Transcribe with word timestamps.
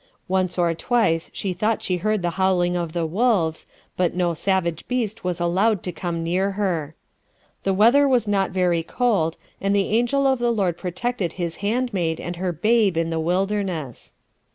Once 0.27 0.57
or 0.57 0.73
twice 0.73 1.29
she 1.31 1.53
thought 1.53 1.83
she 1.83 1.97
heard 1.97 2.23
the 2.23 2.31
howling 2.31 2.75
of 2.75 2.93
the 2.93 3.05
wolves, 3.05 3.67
but 3.95 4.15
no 4.15 4.33
savage 4.33 4.87
beast 4.87 5.23
was 5.23 5.39
allowed 5.39 5.83
to 5.83 5.91
come 5.91 6.23
near 6.23 6.53
her. 6.53 6.95
The 7.61 7.73
weather 7.75 8.07
was 8.07 8.27
not 8.27 8.49
very 8.49 8.81
cold, 8.81 9.37
and 9.61 9.75
the 9.75 9.89
angel 9.89 10.25
of 10.25 10.39
the 10.39 10.51
Lord 10.51 10.75
protected 10.75 11.33
His 11.33 11.57
handmaid 11.57 12.19
and 12.19 12.37
her 12.37 12.51
babe 12.51 12.97
in 12.97 13.11
the 13.11 13.19
wilderness. 13.19 14.15